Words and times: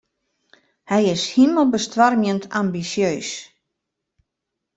Hy 0.89 1.01
is 1.15 1.23
himelbestoarmjend 1.33 2.43
ambisjeus. 2.61 3.29